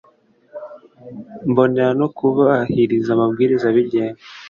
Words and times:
mbonera 1.49 1.91
no 1.99 2.07
kubahiriza 2.15 3.09
amabwiriza 3.13 3.65
abigenga 3.67 4.19